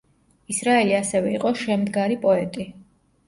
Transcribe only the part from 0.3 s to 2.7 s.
ისრაელი ასევე იყო შემდგარი პოეტი.